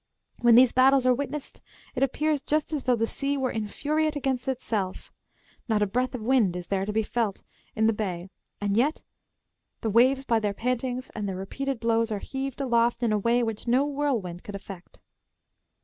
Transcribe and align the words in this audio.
When 0.39 0.55
these 0.55 0.73
battles 0.73 1.05
are 1.05 1.13
witnessed, 1.13 1.61
it 1.93 2.01
appears 2.01 2.41
just 2.41 2.73
as 2.73 2.85
though 2.85 2.95
the 2.95 3.05
sea 3.05 3.37
were 3.37 3.51
infuriate 3.51 4.15
against 4.15 4.47
itself; 4.47 5.11
not 5.69 5.83
a 5.83 5.85
breath 5.85 6.15
of 6.15 6.23
wind 6.23 6.55
is 6.55 6.65
there 6.69 6.85
to 6.87 6.91
be 6.91 7.03
felt 7.03 7.43
in 7.75 7.85
the 7.85 7.93
bay, 7.93 8.31
and 8.59 8.75
yet 8.75 9.03
the 9.81 9.91
waves 9.91 10.25
by 10.25 10.39
their 10.39 10.55
pantings 10.55 11.11
and 11.11 11.29
their 11.29 11.35
repeated 11.35 11.79
blows 11.79 12.11
are 12.11 12.17
heaved 12.17 12.59
aloft 12.59 13.03
in 13.03 13.11
a 13.13 13.19
way 13.19 13.43
which 13.43 13.67
no 13.67 13.85
whirl 13.85 14.19
wind 14.19 14.43
could 14.43 14.55
effect. 14.55 14.97